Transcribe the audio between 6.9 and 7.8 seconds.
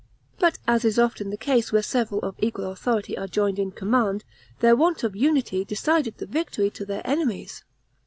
enemies.